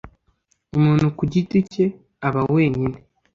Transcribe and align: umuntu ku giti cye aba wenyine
umuntu 0.77 1.05
ku 1.17 1.23
giti 1.31 1.57
cye 1.71 1.85
aba 2.27 2.41
wenyine 2.53 2.97